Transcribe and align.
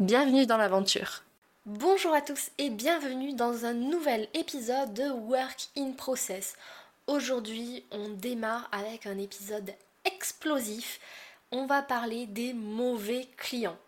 Bienvenue 0.00 0.44
dans 0.44 0.56
l'aventure. 0.56 1.22
Bonjour 1.66 2.12
à 2.12 2.20
tous 2.20 2.50
et 2.58 2.68
bienvenue 2.68 3.32
dans 3.32 3.64
un 3.64 3.74
nouvel 3.74 4.26
épisode 4.34 4.92
de 4.92 5.08
Work 5.08 5.68
in 5.76 5.92
Process. 5.92 6.56
Aujourd'hui, 7.06 7.84
on 7.92 8.08
démarre 8.08 8.68
avec 8.72 9.06
un 9.06 9.16
épisode 9.18 9.72
explosif. 10.04 10.98
On 11.52 11.66
va 11.66 11.80
parler 11.80 12.26
des 12.26 12.54
mauvais 12.54 13.28
clients. 13.36 13.78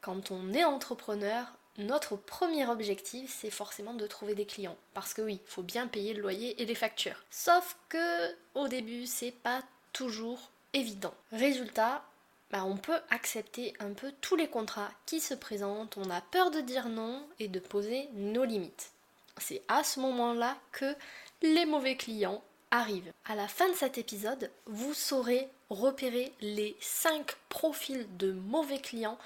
Quand 0.00 0.32
on 0.32 0.52
est 0.52 0.64
entrepreneur, 0.64 1.46
notre 1.78 2.16
premier 2.16 2.66
objectif, 2.66 3.32
c'est 3.40 3.50
forcément 3.50 3.94
de 3.94 4.08
trouver 4.08 4.34
des 4.34 4.46
clients. 4.46 4.76
Parce 4.94 5.14
que 5.14 5.22
oui, 5.22 5.40
il 5.44 5.48
faut 5.48 5.62
bien 5.62 5.86
payer 5.86 6.12
le 6.12 6.22
loyer 6.22 6.60
et 6.60 6.66
les 6.66 6.74
factures. 6.74 7.22
Sauf 7.30 7.76
que 7.88 8.34
au 8.56 8.66
début, 8.66 9.06
c'est 9.06 9.30
pas 9.30 9.62
toujours 9.92 10.50
évident. 10.72 11.14
Résultat, 11.30 12.02
bah, 12.50 12.64
on 12.64 12.76
peut 12.76 12.98
accepter 13.10 13.74
un 13.80 13.92
peu 13.92 14.12
tous 14.20 14.36
les 14.36 14.48
contrats 14.48 14.90
qui 15.04 15.20
se 15.20 15.34
présentent, 15.34 15.96
on 15.96 16.10
a 16.10 16.20
peur 16.20 16.50
de 16.50 16.60
dire 16.60 16.88
non 16.88 17.26
et 17.38 17.48
de 17.48 17.60
poser 17.60 18.08
nos 18.14 18.44
limites. 18.44 18.90
C'est 19.38 19.62
à 19.68 19.84
ce 19.84 20.00
moment-là 20.00 20.56
que 20.72 20.94
les 21.42 21.66
mauvais 21.66 21.96
clients 21.96 22.42
arrivent. 22.70 23.12
À 23.26 23.34
la 23.34 23.48
fin 23.48 23.68
de 23.68 23.74
cet 23.74 23.98
épisode, 23.98 24.50
vous 24.66 24.94
saurez 24.94 25.48
repérer 25.70 26.32
les 26.40 26.76
5 26.80 27.36
profils 27.48 28.06
de 28.16 28.32
mauvais 28.32 28.80
clients 28.80 29.18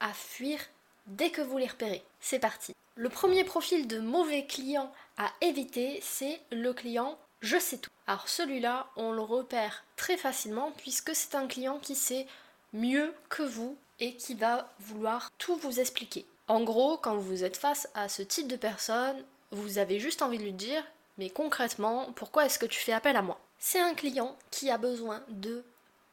à 0.00 0.12
fuir 0.12 0.58
dès 1.06 1.30
que 1.30 1.42
vous 1.42 1.58
les 1.58 1.66
repérez. 1.66 2.02
C'est 2.20 2.38
parti. 2.38 2.74
Le 2.96 3.08
premier 3.08 3.44
profil 3.44 3.86
de 3.86 3.98
mauvais 3.98 4.46
client 4.46 4.92
à 5.18 5.30
éviter, 5.40 6.00
c'est 6.02 6.40
le 6.50 6.72
client 6.72 7.18
je 7.42 7.58
sais 7.58 7.78
tout. 7.78 7.90
Alors 8.06 8.28
celui-là, 8.28 8.88
on 8.96 9.12
le 9.12 9.20
repère 9.20 9.84
très 9.96 10.16
facilement 10.16 10.72
puisque 10.78 11.14
c'est 11.14 11.34
un 11.34 11.46
client 11.46 11.78
qui 11.78 11.94
sait 11.94 12.26
mieux 12.72 13.14
que 13.28 13.42
vous 13.42 13.76
et 14.00 14.16
qui 14.16 14.34
va 14.34 14.72
vouloir 14.80 15.30
tout 15.38 15.56
vous 15.56 15.80
expliquer. 15.80 16.26
En 16.48 16.62
gros, 16.62 16.96
quand 16.96 17.16
vous 17.16 17.44
êtes 17.44 17.56
face 17.56 17.88
à 17.94 18.08
ce 18.08 18.22
type 18.22 18.48
de 18.48 18.56
personne, 18.56 19.24
vous 19.50 19.78
avez 19.78 19.98
juste 19.98 20.22
envie 20.22 20.38
de 20.38 20.44
lui 20.44 20.52
dire 20.52 20.84
mais 21.18 21.30
concrètement, 21.30 22.12
pourquoi 22.14 22.44
est-ce 22.44 22.58
que 22.58 22.66
tu 22.66 22.78
fais 22.78 22.92
appel 22.92 23.16
à 23.16 23.22
moi? 23.22 23.40
C'est 23.58 23.80
un 23.80 23.94
client 23.94 24.36
qui 24.50 24.70
a 24.70 24.78
besoin 24.78 25.22
de 25.28 25.64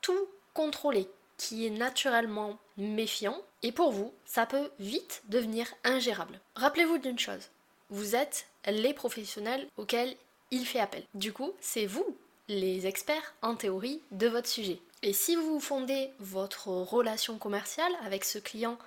tout 0.01 0.27
contrôler, 0.53 1.09
qui 1.37 1.65
est 1.65 1.69
naturellement 1.69 2.57
méfiant, 2.77 3.41
et 3.63 3.71
pour 3.71 3.91
vous, 3.91 4.13
ça 4.25 4.45
peut 4.45 4.71
vite 4.79 5.23
devenir 5.27 5.67
ingérable. 5.83 6.39
Rappelez-vous 6.55 6.99
d'une 6.99 7.19
chose, 7.19 7.49
vous 7.89 8.15
êtes 8.15 8.47
les 8.65 8.93
professionnels 8.93 9.67
auxquels 9.77 10.15
il 10.51 10.65
fait 10.65 10.79
appel. 10.79 11.03
Du 11.15 11.33
coup, 11.33 11.51
c'est 11.59 11.85
vous, 11.85 12.17
les 12.47 12.87
experts 12.87 13.33
en 13.41 13.55
théorie 13.55 14.01
de 14.11 14.27
votre 14.27 14.47
sujet. 14.47 14.79
Et 15.05 15.11
si 15.11 15.35
vous 15.35 15.59
fondez 15.59 16.11
votre 16.19 16.69
relation 16.69 17.37
commerciale 17.37 17.91
avec 18.05 18.23
ce 18.23 18.39
client 18.39 18.77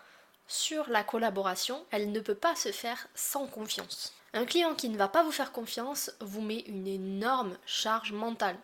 sur 0.49 0.89
la 0.89 1.05
collaboration, 1.05 1.85
elle 1.91 2.11
ne 2.11 2.21
peut 2.21 2.35
pas 2.35 2.57
se 2.57 2.73
faire 2.73 3.07
sans 3.15 3.47
confiance. 3.47 4.15
Un 4.33 4.47
client 4.47 4.75
qui 4.75 4.89
ne 4.89 4.97
va 4.97 5.09
pas 5.09 5.23
vous 5.23 5.31
faire 5.31 5.53
confiance 5.53 6.11
vous 6.21 6.41
met 6.41 6.61
une 6.61 6.87
énorme 6.87 7.59
charge 7.67 8.13
mentale. 8.13 8.57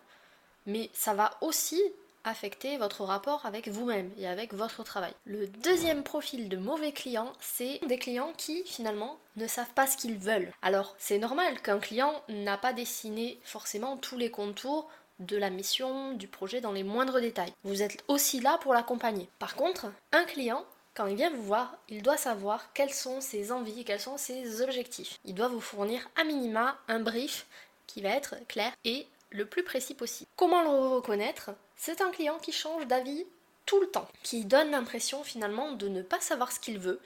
Mais 0.65 0.88
ça 0.94 1.12
va 1.12 1.37
aussi 1.43 1.82
affecter 2.25 2.78
votre 2.78 3.03
rapport 3.03 3.44
avec 3.44 3.69
vous-même 3.69 4.10
et 4.16 4.27
avec 4.27 4.54
votre 4.54 4.82
travail. 4.82 5.12
Le 5.27 5.47
deuxième 5.47 6.04
profil 6.04 6.48
de 6.48 6.56
mauvais 6.56 6.93
clients, 6.93 7.32
c'est 7.41 7.81
des 7.87 7.98
clients 7.98 8.32
qui 8.38 8.62
finalement 8.65 9.19
ne 9.37 9.47
savent 9.47 9.72
pas 9.75 9.87
ce 9.87 9.98
qu'ils 9.98 10.19
veulent. 10.19 10.53
Alors 10.62 10.94
c'est 10.98 11.19
normal 11.19 11.60
qu'un 11.60 11.81
client 11.81 12.22
n'a 12.28 12.56
pas 12.56 12.72
dessiné 12.72 13.38
forcément 13.44 13.97
tous 13.98 14.16
les 14.16 14.31
contours 14.31 14.88
de 15.19 15.37
la 15.37 15.50
mission, 15.50 16.12
du 16.12 16.28
projet 16.28 16.61
dans 16.61 16.73
les 16.73 16.83
moindres 16.83 17.21
détails. 17.21 17.53
Vous 17.65 17.83
êtes 17.83 18.03
aussi 18.09 18.41
là 18.41 18.59
pour 18.59 18.75
l'accompagner. 18.75 19.28
Par 19.39 19.55
contre, 19.55 19.93
un 20.12 20.25
client, 20.25 20.65
quand 20.95 21.06
il 21.06 21.17
vient 21.17 21.31
vous 21.31 21.43
voir, 21.43 21.77
il 21.89 22.03
doit 22.03 22.17
savoir 22.17 22.73
quelles 22.73 22.93
sont 22.93 23.21
ses 23.21 23.53
envies, 23.53 23.84
quels 23.84 24.01
sont 24.01 24.19
ses 24.19 24.62
objectifs. 24.62 25.19
Il 25.25 25.34
doit 25.34 25.49
vous 25.49 25.61
fournir 25.61 26.09
à 26.17 26.25
minima 26.25 26.78
un 26.89 27.01
brief 27.01 27.47
qui 27.87 28.03
va 28.03 28.11
être 28.11 28.37
clair 28.49 28.72
et 28.84 29.06
le 29.31 29.47
plus 29.47 29.62
précis 29.62 29.95
possible. 29.95 30.31
Comment 30.37 30.62
le 30.62 30.95
reconnaître? 30.95 31.51
C'est 31.77 32.01
un 32.01 32.11
client 32.11 32.39
qui 32.39 32.53
change 32.53 32.87
d'avis 32.87 33.25
tout 33.67 33.81
le 33.81 33.87
temps, 33.87 34.09
qui 34.22 34.45
donne 34.45 34.71
l'impression 34.71 35.22
finalement 35.25 35.72
de 35.72 35.89
ne 35.89 36.03
pas 36.03 36.21
savoir 36.21 36.53
ce 36.53 36.61
qu'il 36.61 36.78
veut 36.78 37.01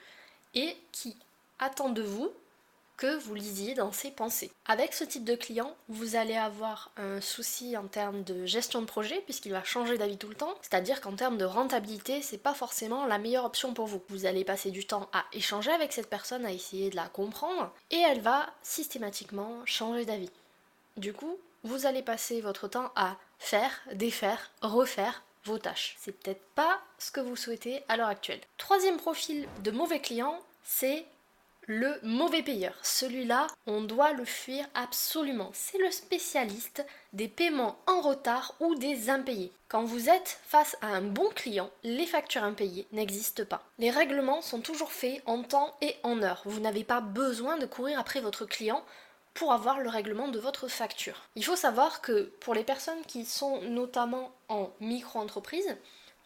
et 0.53 0.75
qui 0.91 1.15
attend 1.59 1.89
de 1.89 2.01
vous 2.01 2.31
que 2.97 3.15
vous 3.17 3.35
lisiez 3.35 3.75
dans 3.75 3.91
ses 3.91 4.11
pensées. 4.11 4.51
Avec 4.65 4.93
ce 4.93 5.03
type 5.03 5.23
de 5.23 5.35
client, 5.35 5.75
vous 5.87 6.15
allez 6.15 6.35
avoir 6.35 6.91
un 6.97 7.21
souci 7.21 7.77
en 7.77 7.87
termes 7.87 8.23
de 8.23 8.45
gestion 8.45 8.81
de 8.81 8.87
projet 8.87 9.21
puisqu'il 9.21 9.51
va 9.51 9.63
changer 9.63 9.97
d'avis 9.97 10.17
tout 10.17 10.29
le 10.29 10.35
temps, 10.35 10.55
c'est-à-dire 10.61 10.99
qu'en 10.99 11.15
termes 11.15 11.37
de 11.37 11.45
rentabilité, 11.45 12.21
c'est 12.21 12.37
pas 12.37 12.55
forcément 12.55 13.05
la 13.05 13.19
meilleure 13.19 13.45
option 13.45 13.73
pour 13.73 13.85
vous. 13.85 14.01
Vous 14.09 14.25
allez 14.25 14.43
passer 14.43 14.71
du 14.71 14.85
temps 14.85 15.09
à 15.13 15.25
échanger 15.31 15.71
avec 15.71 15.93
cette 15.93 16.09
personne, 16.09 16.45
à 16.45 16.51
essayer 16.51 16.89
de 16.89 16.95
la 16.95 17.07
comprendre 17.07 17.71
et 17.91 17.99
elle 17.99 18.21
va 18.21 18.47
systématiquement 18.63 19.65
changer 19.65 20.05
d'avis. 20.05 20.31
Du 20.97 21.13
coup, 21.13 21.37
vous 21.63 21.85
allez 21.85 22.01
passer 22.01 22.41
votre 22.41 22.67
temps 22.67 22.91
à 22.95 23.17
faire, 23.37 23.81
défaire, 23.93 24.51
refaire 24.61 25.23
vos 25.43 25.59
tâches. 25.59 25.95
C'est 25.99 26.11
peut-être 26.11 26.43
pas 26.55 26.79
ce 26.97 27.11
que 27.11 27.19
vous 27.19 27.35
souhaitez 27.35 27.83
à 27.87 27.97
l'heure 27.97 28.07
actuelle. 28.07 28.41
Troisième 28.57 28.97
profil 28.97 29.47
de 29.63 29.71
mauvais 29.71 29.99
client, 29.99 30.39
c'est 30.63 31.05
le 31.67 31.99
mauvais 32.01 32.43
payeur. 32.43 32.73
Celui-là, 32.81 33.47
on 33.67 33.81
doit 33.81 34.13
le 34.13 34.23
fuir 34.23 34.65
absolument. 34.73 35.51
C'est 35.53 35.77
le 35.77 35.91
spécialiste 35.91 36.85
des 37.11 37.27
paiements 37.27 37.77
en 37.87 37.99
retard 37.99 38.55
ou 38.61 38.75
des 38.75 39.09
impayés. 39.09 39.51
Quand 39.67 39.83
vous 39.83 40.09
êtes 40.09 40.39
face 40.45 40.77
à 40.81 40.87
un 40.87 41.01
bon 41.01 41.29
client, 41.35 41.69
les 41.83 42.05
factures 42.05 42.43
impayées 42.43 42.87
n'existent 42.93 43.43
pas. 43.43 43.63
Les 43.79 43.91
règlements 43.91 44.41
sont 44.41 44.61
toujours 44.61 44.93
faits 44.93 45.21
en 45.25 45.43
temps 45.43 45.75
et 45.81 45.95
en 46.03 46.23
heure. 46.23 46.41
Vous 46.45 46.61
n'avez 46.61 46.85
pas 46.85 47.01
besoin 47.01 47.57
de 47.57 47.65
courir 47.65 47.99
après 47.99 48.21
votre 48.21 48.45
client 48.45 48.81
pour 49.33 49.51
avoir 49.51 49.81
le 49.81 49.89
règlement 49.89 50.29
de 50.29 50.39
votre 50.39 50.69
facture. 50.69 51.21
Il 51.35 51.43
faut 51.43 51.57
savoir 51.57 52.01
que 52.01 52.31
pour 52.39 52.53
les 52.53 52.63
personnes 52.63 53.03
qui 53.07 53.25
sont 53.25 53.61
notamment 53.63 54.31
en 54.47 54.71
micro-entreprise, 54.79 55.75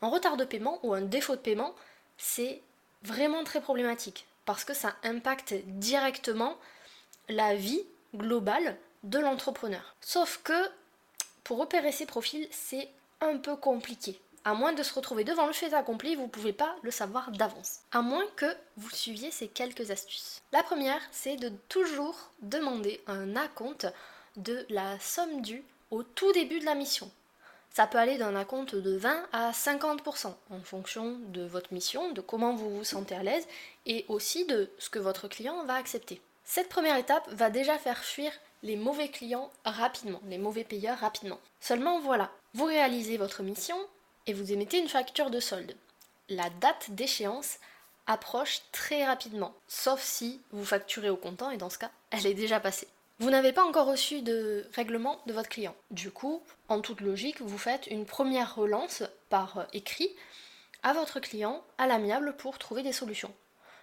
un 0.03 0.08
retard 0.08 0.38
de 0.38 0.46
paiement 0.46 0.79
ou 0.84 0.94
un 0.94 1.02
défaut 1.02 1.35
de 1.35 1.41
paiement, 1.41 1.73
c'est 2.18 2.62
vraiment 3.02 3.44
très 3.44 3.59
problématique 3.59 4.28
parce 4.46 4.63
que 4.63 4.74
ça 4.74 4.96
impacte 5.03 5.53
directement 5.66 6.57
la 7.29 7.56
vie 7.56 7.84
globale 8.16 8.78
de 9.03 9.19
l'entrepreneur. 9.19 9.96
Sauf 10.02 10.41
que 10.44 10.69
pour 11.44 11.59
opérer 11.59 11.91
ces 11.91 12.06
profils, 12.06 12.47
c'est 12.52 12.90
un 13.19 13.38
peu 13.38 13.56
compliqué. 13.56 14.19
À 14.44 14.56
moins 14.56 14.74
de 14.74 14.81
se 14.81 14.94
retrouver 14.94 15.24
devant 15.24 15.46
le 15.46 15.53
fait 15.53 15.74
accompli, 15.74 16.16
vous 16.16 16.24
ne 16.24 16.28
pouvez 16.28 16.53
pas 16.53 16.75
le 16.81 16.90
savoir 16.90 17.31
d'avance. 17.31 17.81
À 17.91 18.02
moins 18.02 18.25
que 18.35 18.57
vous 18.75 18.90
suiviez 18.90 19.29
ces 19.29 19.47
quelques 19.47 19.91
astuces. 19.91 20.41
La 20.52 20.63
première, 20.63 21.02
c'est 21.12 21.35
de 21.35 21.50
toujours 21.69 22.31
demander 22.41 23.02
un 23.06 23.35
acompte 23.35 23.85
de 24.38 24.66
la 24.69 25.00
somme 25.00 25.41
due 25.41 25.63
au 25.91 26.02
tout 26.02 26.31
début 26.31 26.59
de 26.59 26.66
la 26.66 26.73
mission. 26.73 27.12
Ça 27.74 27.88
peut 27.88 27.98
aller 27.98 28.18
d'un 28.18 28.36
acompte 28.36 28.76
de 28.76 28.98
20 28.98 29.28
à 29.32 29.52
50% 29.52 30.34
en 30.50 30.59
fonction 30.62 31.18
de 31.28 31.44
votre 31.44 31.74
mission, 31.74 32.12
de 32.12 32.22
comment 32.22 32.54
vous 32.54 32.70
vous 32.70 32.84
sentez 32.84 33.16
à 33.16 33.24
l'aise 33.24 33.48
et 33.86 34.06
aussi 34.09 34.46
de 34.46 34.70
ce 34.78 34.90
que 34.90 35.00
votre 35.00 35.28
client 35.29 35.64
va 35.66 35.76
accepter. 35.76 36.22
Cette 36.44 36.68
première 36.68 36.97
étape 36.97 37.29
va 37.29 37.50
déjà 37.50 37.78
faire 37.78 38.03
fuir 38.03 38.32
les 38.62 38.76
mauvais 38.76 39.08
clients 39.08 39.50
rapidement, 39.64 40.22
les 40.28 40.38
mauvais 40.38 40.66
payeurs 40.66 41.00
rapidement. 41.00 41.40
Seulement 41.62 42.00
voilà, 42.02 42.29
vous 42.53 42.66
réalisez 42.66 43.16
votre 43.18 43.41
mission 43.41 43.78
et 44.28 44.34
vous 44.34 44.52
émettez 44.52 44.78
une 44.78 44.90
facture 44.90 45.29
de 45.29 45.40
solde. 45.40 45.76
La 46.28 46.50
date 46.50 46.91
d'échéance 46.91 47.58
approche 48.06 48.62
très 48.74 49.06
rapidement, 49.06 49.53
sauf 49.67 50.02
si 50.02 50.41
vous 50.52 50.66
facturez 50.66 51.09
au 51.09 51.16
comptant 51.16 51.52
et 51.52 51.58
dans 51.58 51.70
ce 51.70 51.78
cas, 51.78 51.91
elle 52.09 52.26
est 52.26 52.34
déjà 52.34 52.59
passée. 52.59 52.88
Vous 53.22 53.29
n'avez 53.29 53.53
pas 53.53 53.64
encore 53.64 53.85
reçu 53.85 54.23
de 54.23 54.66
règlement 54.73 55.22
de 55.28 55.34
votre 55.34 55.47
client. 55.47 55.76
Du 55.91 56.09
coup, 56.09 56.41
en 56.70 56.82
toute 56.82 57.02
logique, 57.02 57.40
vous 57.40 57.59
faites 57.59 57.85
une 57.85 58.08
première 58.08 58.56
relance 58.56 59.03
par 59.29 59.59
euh, 59.59 59.64
écrit 59.73 60.09
à 60.82 60.94
votre 60.94 61.20
client 61.20 61.64
à 61.78 61.85
l'amiable 61.85 62.35
pour 62.35 62.58
trouver 62.58 62.82
des 62.82 62.91
solutions. 62.91 63.32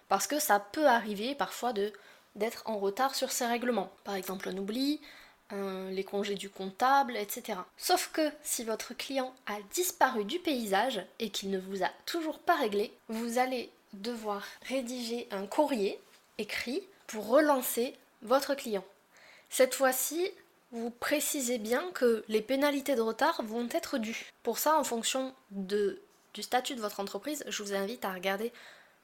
Parce 0.09 0.27
que 0.27 0.39
ça 0.39 0.59
peut 0.59 0.87
arriver 0.87 1.35
parfois 1.35 1.71
de 1.71 1.93
d'être 2.35 2.63
en 2.65 2.79
retard 2.79 3.15
sur 3.15 3.31
ces 3.31 3.45
règlements. 3.45 3.93
Par 4.03 4.15
exemple, 4.15 4.49
un 4.49 4.57
oubli, 4.57 4.99
les 5.51 6.03
congés 6.03 6.35
du 6.35 6.49
comptable, 6.49 7.15
etc. 7.15 7.59
Sauf 7.77 8.11
que 8.11 8.29
si 8.43 8.65
votre 8.65 8.93
client 8.93 9.33
a 9.47 9.55
disparu 9.71 10.25
du 10.25 10.39
paysage 10.39 11.01
et 11.19 11.29
qu'il 11.29 11.49
ne 11.49 11.59
vous 11.59 11.81
a 11.81 11.89
toujours 12.05 12.39
pas 12.39 12.55
réglé, 12.55 12.93
vous 13.07 13.39
allez 13.39 13.71
devoir 13.93 14.43
rédiger 14.67 15.27
un 15.31 15.47
courrier 15.47 15.99
écrit 16.37 16.83
pour 17.07 17.27
relancer 17.27 17.95
votre 18.21 18.53
client. 18.53 18.83
Cette 19.49 19.75
fois-ci, 19.75 20.31
vous 20.71 20.91
précisez 20.91 21.57
bien 21.57 21.89
que 21.93 22.23
les 22.27 22.41
pénalités 22.41 22.95
de 22.95 23.01
retard 23.01 23.41
vont 23.43 23.67
être 23.71 23.97
dues. 23.97 24.31
Pour 24.43 24.59
ça, 24.59 24.77
en 24.77 24.83
fonction 24.83 25.33
du 25.51 25.97
statut 26.39 26.75
de 26.75 26.81
votre 26.81 26.99
entreprise, 26.99 27.43
je 27.47 27.63
vous 27.63 27.73
invite 27.73 28.05
à 28.05 28.13
regarder 28.13 28.53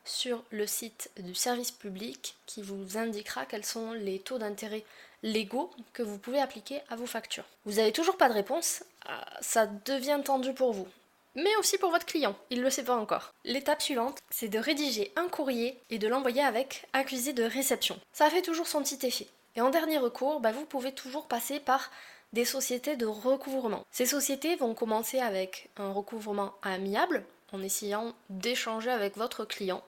sur 0.06 0.44
le 0.51 0.68
site 0.68 1.09
du 1.18 1.33
service 1.33 1.71
public 1.71 2.36
qui 2.45 2.62
vous 2.62 2.97
indiquera 2.97 3.45
quels 3.45 3.65
sont 3.65 3.94
les 3.94 4.19
taux 4.19 4.38
d'intérêt 4.38 4.83
légaux 5.24 5.71
que 5.94 6.03
vous 6.03 6.19
pouvez 6.19 6.39
appliquer 6.39 6.81
à 6.89 6.95
vos 6.95 7.07
factures. 7.07 7.45
Vous 7.65 7.74
n'avez 7.74 7.92
toujours 7.92 8.18
pas 8.18 8.30
de 8.30 8.36
réponse, 8.36 8.83
ah, 9.07 9.25
ça 9.42 9.65
devient 9.65 10.21
tendu 10.24 10.53
pour 10.53 10.71
vous. 10.71 10.88
Mais 11.33 11.56
aussi 11.57 11.77
pour 11.77 11.89
votre 11.89 12.06
client, 12.06 12.36
il 12.50 12.59
ne 12.59 12.63
le 12.63 12.69
sait 12.69 12.83
pas 12.83 12.95
encore. 12.95 13.33
L'étape 13.44 13.81
suivante, 13.81 14.19
c'est 14.30 14.47
de 14.47 14.59
rédiger 14.59 15.12
un 15.15 15.27
courrier 15.27 15.77
et 15.89 15.97
de 15.97 16.07
l'envoyer 16.07 16.42
avec 16.42 16.88
accusé 16.94 17.33
de 17.33 17.44
réception. 17.44 18.00
Ça 18.13 18.30
fait 18.30 18.42
toujours 18.44 18.68
son 18.68 18.83
petit 18.83 19.06
effet. 19.06 19.27
Et 19.56 19.62
en 19.62 19.69
dernier 19.69 19.98
recours, 19.98 20.40
bah, 20.40 20.52
vous 20.52 20.66
pouvez 20.66 20.92
toujours 20.92 21.28
passer 21.28 21.60
par 21.60 21.92
des 22.34 22.46
sociétés 22.46 22.98
de 22.98 23.06
recouvrement. 23.06 23.86
Ces 23.92 24.06
sociétés 24.06 24.56
vont 24.56 24.74
commencer 24.74 25.19
avec 25.19 25.69
un 25.78 25.92
recouvrement 25.92 26.54
amiable, 26.62 27.24
en 27.54 27.62
essayant 27.62 28.13
d'échanger 28.30 28.92
avec 28.92 29.16
votre 29.16 29.46
client. 29.46 29.81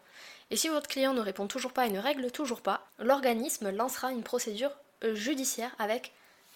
Et 0.50 0.56
si 0.56 0.69
votre 0.69 0.88
client 0.88 1.14
ne 1.14 1.19
répond 1.19 1.48
toujours 1.48 1.74
pas 1.74 1.88
et 1.88 1.90
ne 1.90 2.00
règle 2.00 2.31
toujours 2.31 2.62
pas, 2.62 2.88
l'organisme 3.00 3.69
lancera 3.72 4.12
une 4.12 4.24
procédure 4.24 4.72
judiciaire 5.04 5.75
avec 5.78 6.14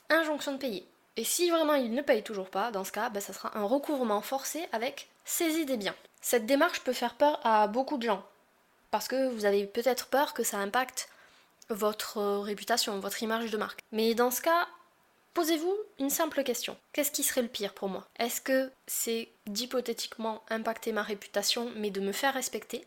injonction 0.09 0.53
de 0.53 0.57
payer. 0.57 0.87
Et 1.17 1.25
si 1.25 1.49
vraiment 1.49 1.73
il 1.73 1.93
ne 1.93 2.01
paye 2.01 2.23
toujours 2.23 2.49
pas, 2.49 2.71
dans 2.71 2.85
ce 2.85 2.93
cas, 2.93 3.09
bah, 3.09 3.19
ça 3.19 3.33
sera 3.33 3.57
un 3.57 3.65
recouvrement 3.65 4.21
forcé 4.21 4.65
avec 4.71 5.09
saisie 5.25 5.65
des 5.65 5.75
biens. 5.75 5.95
Cette 6.21 6.45
démarche 6.45 6.81
peut 6.81 6.93
faire 6.93 7.15
peur 7.15 7.39
à 7.43 7.67
beaucoup 7.67 7.97
de 7.97 8.03
gens, 8.03 8.23
parce 8.91 9.09
que 9.09 9.27
vous 9.27 9.43
avez 9.43 9.65
peut-être 9.65 10.07
peur 10.07 10.33
que 10.33 10.43
ça 10.43 10.57
impacte 10.57 11.09
votre 11.71 12.17
euh, 12.17 12.39
réputation, 12.39 12.99
votre 12.99 13.23
image 13.23 13.51
de 13.51 13.57
marque. 13.57 13.81
Mais 13.91 14.13
dans 14.13 14.31
ce 14.31 14.41
cas, 14.41 14.67
posez-vous 15.33 15.75
une 15.99 16.09
simple 16.09 16.43
question. 16.43 16.77
Qu'est-ce 16.93 17.11
qui 17.11 17.23
serait 17.23 17.41
le 17.41 17.47
pire 17.47 17.73
pour 17.73 17.89
moi? 17.89 18.07
Est-ce 18.19 18.41
que 18.41 18.71
c'est 18.87 19.29
d'hypothétiquement 19.47 20.43
impacter 20.49 20.91
ma 20.91 21.03
réputation 21.03 21.71
mais 21.75 21.89
de 21.89 22.01
me 22.01 22.11
faire 22.11 22.33
respecter? 22.33 22.85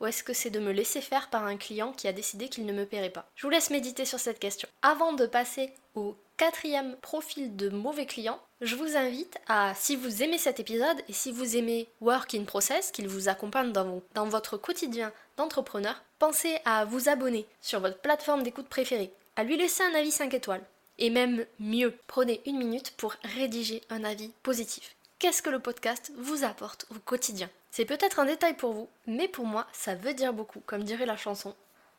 Ou 0.00 0.06
est-ce 0.06 0.22
que 0.22 0.34
c'est 0.34 0.50
de 0.50 0.60
me 0.60 0.72
laisser 0.72 1.00
faire 1.00 1.30
par 1.30 1.44
un 1.44 1.56
client 1.56 1.92
qui 1.92 2.06
a 2.06 2.12
décidé 2.12 2.48
qu'il 2.48 2.66
ne 2.66 2.72
me 2.72 2.84
paierait 2.84 3.10
pas? 3.10 3.30
Je 3.34 3.46
vous 3.46 3.50
laisse 3.50 3.70
méditer 3.70 4.04
sur 4.04 4.18
cette 4.18 4.38
question. 4.38 4.68
Avant 4.82 5.14
de 5.14 5.26
passer 5.26 5.72
au 5.94 6.16
quatrième 6.36 6.96
profil 6.96 7.56
de 7.56 7.70
mauvais 7.70 8.04
client, 8.04 8.38
je 8.62 8.74
vous 8.74 8.96
invite 8.96 9.36
à, 9.48 9.74
si 9.74 9.96
vous 9.96 10.22
aimez 10.22 10.38
cet 10.38 10.60
épisode 10.60 11.02
et 11.08 11.12
si 11.12 11.30
vous 11.30 11.56
aimez 11.56 11.88
Work 12.00 12.34
in 12.34 12.44
Process, 12.44 12.90
qu'il 12.90 13.06
vous 13.06 13.28
accompagne 13.28 13.72
dans, 13.72 14.02
votre 14.14 14.56
quotidien 14.56 15.12
d'entrepreneur, 15.36 16.02
pensez 16.18 16.58
à 16.64 16.86
vous 16.86 17.10
abonner 17.10 17.46
sur 17.60 17.80
votre 17.80 17.98
plateforme 17.98 18.42
d'écoute 18.42 18.68
préférée, 18.68 19.12
à 19.36 19.44
lui 19.44 19.58
laisser 19.58 19.82
un 19.82 19.94
avis 19.94 20.10
5 20.10 20.32
étoiles. 20.32 20.64
Et 20.98 21.10
même 21.10 21.44
mieux, 21.58 21.94
prenez 22.06 22.40
une 22.46 22.56
minute 22.56 22.92
pour 22.96 23.14
rédiger 23.36 23.82
un 23.90 24.04
avis 24.04 24.32
positif. 24.42 24.96
Qu'est-ce 25.18 25.42
que 25.42 25.50
le 25.50 25.60
podcast 25.60 26.10
vous 26.16 26.42
apporte 26.44 26.86
au 26.90 26.98
quotidien? 26.98 27.50
C'est 27.70 27.84
peut-être 27.84 28.20
un 28.20 28.24
détail 28.24 28.56
pour 28.56 28.72
vous, 28.72 28.88
mais 29.06 29.28
pour 29.28 29.44
moi, 29.44 29.66
ça 29.74 29.94
veut 29.94 30.14
dire 30.14 30.32
beaucoup, 30.32 30.60
comme 30.64 30.84
dirait 30.84 31.04
la 31.04 31.18
chanson. 31.18 31.54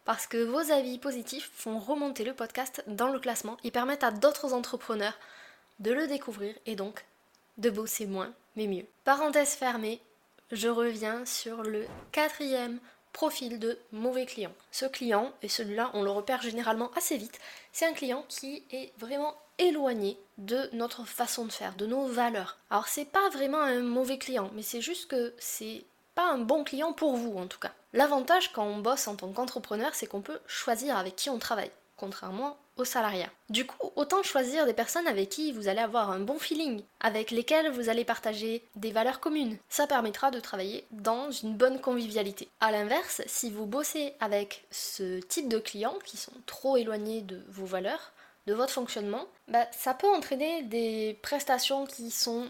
Parce 0.06 0.26
que 0.26 0.44
vos 0.44 0.72
avis 0.72 0.98
positifs 0.98 1.52
font 1.54 1.78
remonter 1.78 2.24
le 2.24 2.34
podcast 2.34 2.84
dans 2.88 3.10
le 3.10 3.20
classement 3.20 3.58
et 3.64 3.70
permettent 3.70 4.04
à 4.04 4.12
d'autres 4.12 4.54
entrepreneurs 4.54 5.20
de 5.80 5.92
le 5.92 6.08
découvrir 6.08 6.56
et 6.66 6.76
donc 6.76 7.06
de 7.58 7.70
bosser 7.70 8.06
moins, 8.06 8.34
mais 8.56 8.68
mieux. 8.68 8.86
Parenthèse 9.04 9.56
fermée, 9.56 10.02
je 10.52 10.68
reviens 10.68 11.26
sur 11.26 11.64
le 11.64 11.86
quatrième 12.12 12.80
profil 13.14 13.58
de 13.60 13.80
mauvais 13.92 14.26
client. 14.26 14.54
Ce 14.72 14.86
client, 14.86 15.34
et 15.42 15.50
celui-là 15.50 15.90
on 15.94 16.04
le 16.04 16.12
repère 16.12 16.42
généralement 16.42 16.92
assez 16.96 17.18
vite, 17.18 17.40
c'est 17.72 17.86
un 17.86 17.94
client 17.94 18.24
qui 18.30 18.64
est 18.72 18.94
vraiment 18.98 19.36
éloigné 19.58 20.20
de 20.38 20.70
notre 20.74 21.04
façon 21.04 21.46
de 21.46 21.52
faire, 21.52 21.76
de 21.76 21.88
nos 21.88 22.06
valeurs. 22.06 22.58
Alors 22.70 22.88
c'est 22.88 23.06
pas 23.06 23.30
vraiment 23.30 23.62
un 23.62 23.82
mauvais 23.82 24.20
client, 24.20 24.52
mais 24.54 24.62
c'est 24.62 24.82
juste 24.82 25.10
que 25.10 25.34
c'est 25.40 25.84
pas 26.14 26.30
un 26.32 26.38
bon 26.38 26.64
client 26.64 26.94
pour 26.94 27.16
vous 27.16 27.38
en 27.38 27.48
tout 27.48 27.60
cas. 27.60 27.74
L'avantage 27.94 28.52
quand 28.54 28.66
on 28.66 28.80
bosse 28.80 29.08
en 29.08 29.16
tant 29.16 29.32
qu'entrepreneur, 29.32 29.96
c'est 29.96 30.08
qu'on 30.08 30.22
peut 30.22 30.40
choisir 30.46 30.96
avec 30.96 31.16
qui 31.16 31.30
on 31.32 31.40
travaille, 31.40 31.72
contrairement 31.96 32.58
au 32.78 32.86
salariat. 32.86 33.30
Du 33.50 33.66
coup, 33.66 33.92
autant 33.96 34.24
choisir 34.24 34.66
des 34.66 34.74
personnes 34.74 35.08
avec 35.08 35.30
qui 35.30 35.52
vous 35.52 35.68
allez 35.68 35.80
avoir 35.80 36.12
un 36.12 36.20
bon 36.20 36.40
feeling, 36.40 36.84
avec 37.00 37.32
lesquelles 37.32 37.72
vous 37.72 37.90
allez 37.90 38.06
partager 38.06 38.64
des 38.76 38.92
valeurs 38.92 39.20
communes. 39.20 39.58
Ça 39.70 39.88
permettra 39.88 40.32
de 40.32 40.40
travailler 40.40 40.86
dans 40.92 41.32
une 41.32 41.56
bonne 41.56 41.80
convivialité. 41.80 42.50
A 42.60 42.72
l'inverse, 42.72 43.22
si 43.26 43.52
vous 43.52 43.66
bossez 43.66 44.14
avec 44.20 44.66
ce 44.72 45.20
type 45.20 45.50
de 45.50 45.60
clients 45.60 45.98
qui 46.06 46.18
sont 46.18 46.34
trop 46.46 46.78
éloignés 46.78 47.22
de 47.22 47.42
vos 47.50 47.66
valeurs, 47.66 48.12
de 48.48 48.54
votre 48.54 48.74
fonctionnement, 48.74 49.26
bah, 49.48 49.68
ça 49.72 49.94
peut 49.94 50.08
entraîner 50.08 50.64
des 50.64 51.20
prestations 51.22 51.86
qui 51.86 52.12
sont 52.12 52.50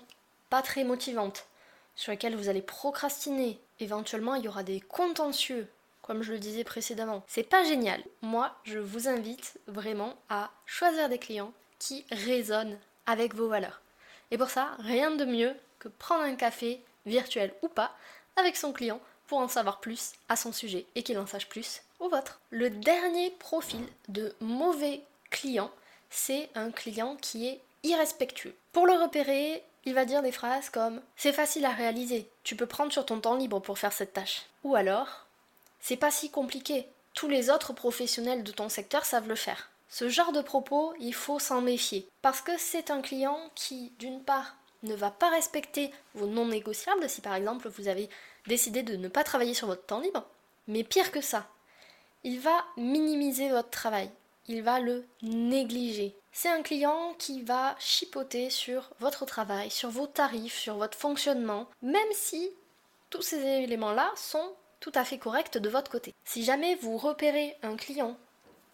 pas 0.50 0.62
très 0.62 0.83
motivantes, 0.83 1.47
sur 1.95 2.12
lesquelles 2.12 2.35
vous 2.35 2.50
allez 2.50 2.62
procrastiner. 2.62 3.59
Éventuellement, 3.79 4.35
il 4.35 4.45
y 4.45 4.47
aura 4.47 4.63
des 4.63 4.79
contentieux 4.79 5.68
comme 6.07 6.24
je 6.24 6.31
le 6.31 6.39
disais 6.39 6.63
précédemment. 6.63 7.24
C'est 7.27 7.44
pas 7.44 7.65
génial. 7.65 8.01
Moi, 8.21 8.56
je 8.63 8.80
vous 8.80 9.09
invite 9.09 9.59
vraiment 9.68 10.15
à 10.30 10.50
choisir 10.65 11.09
des 11.09 11.19
clients 11.19 11.51
qui 11.80 12.06
résonnent 12.12 12.77
avec 13.06 13.36
vos 13.36 13.50
valeurs. 13.50 13.81
Et 14.31 14.38
pour 14.38 14.50
ça, 14.50 14.71
rien 14.80 15.12
de 15.12 15.25
mieux 15.25 15.54
que 15.80 15.89
prendre 15.89 16.24
un 16.24 16.36
café, 16.36 16.81
virtuel 17.06 17.54
ou 17.62 17.68
pas, 17.68 17.92
avec 18.38 18.56
son 18.56 18.71
client 18.71 19.01
pour 19.27 19.39
en 19.39 19.50
savoir 19.50 19.81
plus 19.81 20.13
à 20.30 20.38
son 20.38 20.54
sujet 20.54 20.86
et 20.95 21.04
qu'il 21.04 21.19
en 21.19 21.27
sache 21.27 21.50
plus 21.50 21.81
au 22.00 22.10
vôtre. 22.10 22.39
Le 22.51 22.69
dernier 22.69 23.31
profil 23.31 23.86
de 24.07 24.33
mauvais 24.39 25.01
client, 25.30 25.71
c'est 26.10 26.50
un 26.56 26.71
client 26.71 27.18
qui 27.21 27.48
est 27.48 27.62
irrespectueux. 27.83 28.56
Pour 28.71 28.88
le 28.88 28.94
repérer, 28.94 29.63
il 29.83 29.94
va 29.94 30.06
dire 30.06 30.21
des 30.21 30.31
phrases 30.31 30.69
comme 30.69 31.01
C'est 31.18 31.33
facile 31.33 31.65
à 31.65 31.71
réaliser, 31.71 32.30
tu 32.44 32.56
peux 32.56 32.65
prendre 32.65 32.94
sur 32.94 33.06
ton 33.06 33.19
temps 33.19 33.36
libre 33.36 33.60
pour 33.60 33.77
faire 33.77 33.94
cette 33.94 34.13
tâche. 34.13 34.45
Ou 34.63 34.75
alors 34.75 35.26
c'est 35.88 35.95
pas 35.95 36.12
si 36.12 36.30
compliqué. 36.30 36.86
Tous 37.13 37.30
les 37.30 37.50
autres 37.50 37.72
professionnels 37.72 38.44
de 38.44 38.51
ton 38.51 38.68
secteur 38.68 39.06
savent 39.06 39.30
le 39.30 39.36
faire. 39.36 39.69
Ce 39.88 40.10
genre 40.10 40.34
de 40.34 40.42
propos, 40.42 40.94
il 41.00 41.13
faut 41.13 41.39
s'en 41.39 41.62
méfier. 41.62 42.10
Parce 42.22 42.42
que 42.42 42.51
c'est 42.57 42.92
un 42.92 43.01
client 43.01 43.39
qui, 43.56 43.94
d'une 43.98 44.22
part, 44.22 44.57
ne 44.84 44.94
va 44.94 45.12
pas 45.12 45.30
respecter 45.30 45.92
vos 46.13 46.28
non 46.28 46.45
négociables 46.45 47.07
si 47.07 47.22
par 47.22 47.36
exemple 47.36 47.69
vous 47.69 47.88
avez 47.88 48.10
décidé 48.48 48.84
de 48.84 48.98
ne 48.98 49.07
pas 49.07 49.24
travailler 49.24 49.54
sur 49.54 49.68
votre 49.68 49.86
temps 49.86 50.01
libre. 50.01 50.25
Mais 50.68 50.84
pire 50.84 51.10
que 51.10 51.22
ça, 51.22 51.48
il 52.25 52.42
va 52.42 52.66
minimiser 52.75 53.48
votre 53.48 53.69
travail. 53.69 54.12
Il 54.50 54.63
va 54.63 54.82
le 54.82 55.06
négliger. 55.22 56.17
C'est 56.34 56.50
un 56.50 56.63
client 56.63 57.15
qui 57.17 57.44
va 57.44 57.77
chipoter 57.79 58.50
sur 58.50 58.89
votre 59.00 59.25
travail, 59.25 59.72
sur 59.72 59.89
vos 59.89 60.08
tarifs, 60.08 60.58
sur 60.58 60.75
votre 60.75 60.98
fonctionnement, 60.98 61.70
même 61.82 62.12
si 62.12 62.51
tous 63.10 63.22
ces 63.22 63.39
éléments-là 63.39 64.12
sont 64.17 64.51
tout 64.79 64.91
à 64.96 65.03
fait 65.03 65.17
correct 65.17 65.57
de 65.57 65.69
votre 65.69 65.91
côté. 65.91 66.13
Si 66.25 66.43
jamais 66.43 66.75
vous 66.75 66.98
repérez 66.98 67.55
un 67.63 67.75
client 67.75 68.17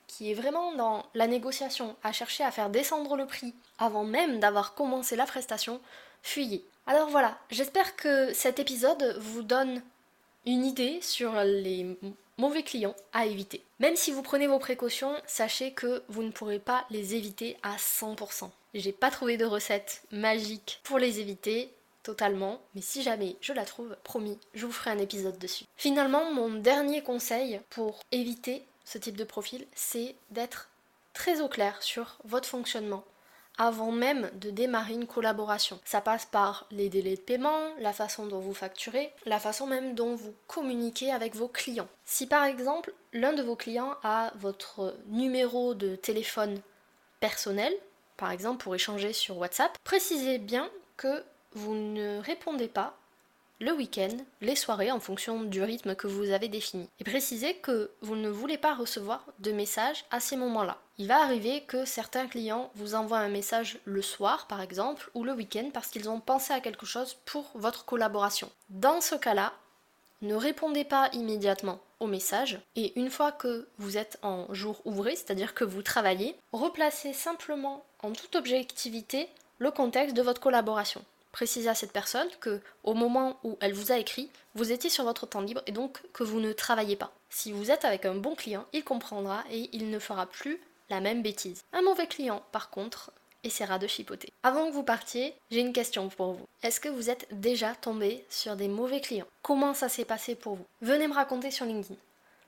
qui 0.08 0.32
est 0.32 0.36
vraiment 0.36 0.74
dans 0.74 1.06
la 1.14 1.28
négociation, 1.28 1.96
à 2.04 2.12
chercher 2.12 2.44
à 2.44 2.52
faire 2.52 2.70
descendre 2.70 3.16
le 3.16 3.26
prix 3.26 3.54
avant 3.80 4.04
même 4.04 4.40
d'avoir 4.40 4.76
commencé 4.76 5.16
la 5.16 5.26
prestation, 5.26 5.80
fuyez. 6.22 6.64
Alors 6.86 7.10
voilà, 7.10 7.38
j'espère 7.50 7.96
que 7.96 8.34
cet 8.34 8.60
épisode 8.60 9.18
vous 9.20 9.42
donne 9.42 9.82
une 10.46 10.66
idée 10.66 11.00
sur 11.02 11.34
les 11.44 11.98
mauvais 12.38 12.64
clients 12.64 12.96
à 13.14 13.26
éviter. 13.26 13.64
Même 13.80 13.96
si 13.96 14.12
vous 14.12 14.22
prenez 14.22 14.48
vos 14.48 14.60
précautions, 14.60 15.16
sachez 15.26 15.72
que 15.72 16.04
vous 16.10 16.24
ne 16.24 16.32
pourrez 16.32 16.60
pas 16.60 16.86
les 16.90 17.16
éviter 17.16 17.58
à 17.64 17.76
100%. 17.78 18.50
J'ai 18.74 18.92
pas 18.92 19.12
trouvé 19.12 19.38
de 19.38 19.46
recette 19.46 20.02
magique 20.12 20.82
pour 20.84 21.00
les 21.00 21.20
éviter, 21.20 21.72
totalement, 22.04 22.62
mais 22.76 22.82
si 22.82 23.02
jamais 23.02 23.38
je 23.42 23.54
la 23.54 23.66
trouve, 23.66 23.96
promis, 24.04 24.38
je 24.54 24.66
vous 24.66 24.72
ferai 24.72 24.92
un 24.92 25.00
épisode 25.00 25.40
dessus. 25.40 25.66
Finalement, 25.78 26.32
mon 26.32 26.50
dernier 26.50 27.02
conseil 27.02 27.60
pour 27.70 28.00
éviter 28.12 28.64
ce 28.86 28.98
type 28.98 29.18
de 29.18 29.24
profil, 29.24 29.66
c'est 29.74 30.16
d'être 30.30 30.70
très 31.14 31.42
au 31.42 31.48
clair 31.48 31.82
sur 31.82 32.18
votre 32.26 32.48
fonctionnement 32.48 33.04
avant 33.58 33.92
même 33.92 34.32
de 34.34 34.50
démarrer 34.50 34.94
une 34.94 35.08
collaboration. 35.08 35.80
Ça 35.86 36.02
passe 36.02 36.26
par 36.26 36.66
les 36.72 36.90
délais 36.90 37.16
de 37.16 37.22
paiement, 37.22 37.60
la 37.80 37.94
façon 37.94 38.26
dont 38.26 38.40
vous 38.40 38.54
facturez, 38.54 39.14
la 39.26 39.40
façon 39.40 39.68
même 39.68 39.96
dont 39.96 40.16
vous 40.16 40.34
communiquez 40.48 41.12
avec 41.12 41.36
vos 41.36 41.48
clients. 41.48 41.88
Si 42.06 42.28
par 42.28 42.46
exemple 42.46 42.94
l'un 43.14 43.34
de 43.34 43.44
vos 43.44 43.56
clients 43.56 43.96
a 44.04 44.32
votre 44.36 44.96
numéro 45.08 45.76
de 45.76 45.96
téléphone 45.96 46.62
personnel, 47.20 47.74
par 48.18 48.32
exemple 48.32 48.64
pour 48.64 48.76
échanger 48.76 49.14
sur 49.14 49.38
WhatsApp, 49.38 49.78
précisez 49.84 50.40
bien 50.40 50.70
que 50.98 51.24
vous 51.56 51.76
ne 51.76 52.20
répondez 52.20 52.68
pas 52.68 52.96
le 53.60 53.72
week-end, 53.72 54.18
les 54.42 54.58
soirées 54.58 54.92
en 54.92 55.00
fonction 55.00 55.44
du 55.44 55.62
rythme 55.64 55.96
que 55.96 56.08
vous 56.08 56.32
avez 56.32 56.50
défini. 56.50 56.90
Et 57.00 57.06
précisez 57.06 57.54
que 57.56 57.92
vous 58.02 58.16
ne 58.16 58.30
voulez 58.30 58.58
pas 58.58 58.76
recevoir 58.76 59.26
de 59.40 59.54
messages 59.54 60.04
à 60.12 60.20
ces 60.20 60.36
moments-là. 60.36 60.78
Il 60.98 61.08
va 61.08 61.22
arriver 61.22 61.62
que 61.62 61.86
certains 61.86 62.28
clients 62.28 62.72
vous 62.76 62.94
envoient 62.94 63.20
un 63.20 63.30
message 63.30 63.80
le 63.86 64.02
soir 64.02 64.48
par 64.48 64.60
exemple 64.60 65.10
ou 65.14 65.24
le 65.24 65.32
week-end 65.32 65.70
parce 65.74 65.88
qu'ils 65.88 66.10
ont 66.10 66.20
pensé 66.20 66.52
à 66.52 66.60
quelque 66.60 66.86
chose 66.86 67.16
pour 67.26 67.52
votre 67.56 67.86
collaboration. 67.86 68.52
Dans 68.70 69.00
ce 69.00 69.16
cas-là, 69.16 69.54
ne 70.22 70.36
répondez 70.36 70.84
pas 70.84 71.10
immédiatement 71.14 71.80
aux 72.00 72.08
messages 72.08 72.60
et 72.76 73.00
une 73.00 73.10
fois 73.10 73.32
que 73.32 73.68
vous 73.78 73.98
êtes 73.98 74.20
en 74.24 74.54
jour 74.54 74.82
ouvré, 74.84 75.16
c'est-à-dire 75.16 75.54
que 75.54 75.64
vous 75.64 75.82
travaillez, 75.82 76.36
replacez 76.52 77.14
simplement 77.14 77.86
en 78.02 78.12
toute 78.12 78.36
objectivité 78.36 79.30
le 79.58 79.72
contexte 79.72 80.16
de 80.16 80.22
votre 80.22 80.42
collaboration. 80.42 81.04
Précisez 81.34 81.68
à 81.68 81.76
cette 81.76 81.92
personne 81.92 82.30
que 82.40 82.62
au 82.84 82.94
moment 82.94 83.40
où 83.44 83.58
elle 83.60 83.74
vous 83.74 83.92
a 83.92 83.98
écrit, 83.98 84.30
vous 84.56 84.72
étiez 84.72 84.90
sur 84.90 85.04
votre 85.04 85.26
temps 85.26 85.42
libre 85.42 85.64
et 85.66 85.72
donc 85.72 86.00
que 86.14 86.24
vous 86.24 86.40
ne 86.40 86.54
travaillez 86.54 86.96
pas. 86.96 87.12
Si 87.30 87.52
vous 87.52 87.72
êtes 87.72 87.84
avec 87.84 88.06
un 88.06 88.16
bon 88.16 88.36
client, 88.36 88.66
il 88.72 88.84
comprendra 88.84 89.44
et 89.52 89.68
il 89.74 89.90
ne 89.90 90.00
fera 90.00 90.28
plus 90.28 90.62
la 90.90 91.02
même 91.02 91.24
bêtise. 91.24 91.64
Un 91.74 91.82
mauvais 91.82 92.06
client, 92.06 92.44
par 92.52 92.70
contre, 92.70 93.12
essaiera 93.44 93.80
de 93.80 93.88
chipoter. 93.88 94.32
Avant 94.44 94.68
que 94.68 94.74
vous 94.74 94.84
partiez, 94.84 95.34
j'ai 95.50 95.60
une 95.60 95.74
question 95.74 96.08
pour 96.08 96.34
vous. 96.34 96.48
Est-ce 96.62 96.80
que 96.80 96.88
vous 96.88 97.10
êtes 97.10 97.28
déjà 97.32 97.74
tombé 97.74 98.24
sur 98.30 98.56
des 98.56 98.68
mauvais 98.68 99.02
clients? 99.02 99.28
Comment 99.42 99.74
ça 99.74 99.90
s'est 99.90 100.06
passé 100.06 100.36
pour 100.36 100.56
vous? 100.56 100.66
Venez 100.82 101.08
me 101.08 101.16
raconter 101.16 101.50
sur 101.50 101.66
LinkedIn. 101.66 102.00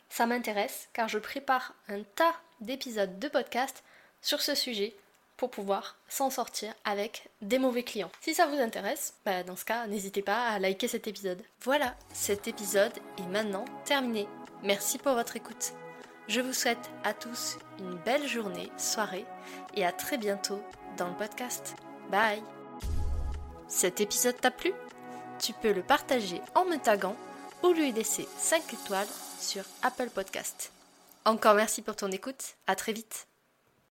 Ça 0.10 0.28
m'intéresse 0.28 0.90
car 0.94 1.10
je 1.10 1.18
prépare 1.18 1.74
un 1.90 2.04
tas 2.16 2.36
d'épisodes 2.62 3.18
de 3.18 3.28
podcast 3.28 3.84
sur 4.22 4.42
ce 4.42 4.54
sujet 4.54 4.96
pour 5.38 5.52
pouvoir 5.52 5.98
s'en 6.08 6.30
sortir 6.30 6.74
avec 6.84 7.30
des 7.42 7.60
mauvais 7.60 7.84
clients. 7.84 8.12
Si 8.22 8.34
ça 8.34 8.48
vous 8.48 8.60
intéresse, 8.60 9.14
bah, 9.26 9.44
dans 9.44 9.56
ce 9.56 9.66
cas, 9.66 9.88
n'hésitez 9.88 10.22
pas 10.22 10.48
à 10.48 10.60
liker 10.60 10.88
cet 10.88 11.08
épisode. 11.08 11.44
Voilà, 11.62 11.96
cet 12.14 12.48
épisode 12.48 12.94
est 13.18 13.28
maintenant 13.28 13.66
terminé. 13.86 14.28
Merci 14.64 14.98
pour 14.98 15.14
votre 15.14 15.36
écoute. 15.36 15.74
Je 16.28 16.42
vous 16.42 16.54
souhaite 16.54 16.90
à 17.04 17.14
tous 17.14 17.58
une 17.80 17.96
belle 18.04 18.28
journée, 18.28 18.72
soirée 18.78 19.26
et 19.76 19.86
à 19.86 19.92
très 19.92 20.18
bientôt 20.18 20.62
dans 20.98 21.08
le 21.08 21.16
podcast. 21.16 21.76
Bye 22.10 22.42
Cet 23.68 24.02
épisode 24.02 24.40
t'a 24.40 24.52
plu? 24.52 24.74
Tu 25.40 25.54
peux 25.54 25.74
le 25.74 25.84
partager 25.84 26.42
en 26.56 26.66
me 26.66 26.78
taguant 26.78 27.18
ou 27.64 27.74
lui 27.74 27.92
laisser 27.92 28.28
5 28.38 28.74
étoiles 28.74 29.08
sur 29.40 29.64
Apple 29.84 30.10
Podcast. 30.10 30.72
Encore 31.26 31.56
merci 31.56 31.82
pour 31.82 31.96
ton 31.96 32.12
écoute, 32.12 32.56
à 32.68 32.76
très 32.76 32.94
vite 32.94 33.28